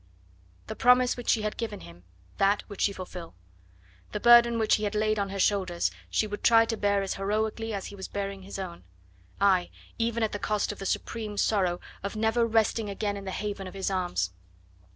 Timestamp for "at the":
10.23-10.39